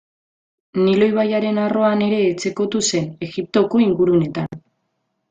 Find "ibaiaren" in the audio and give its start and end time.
1.11-1.59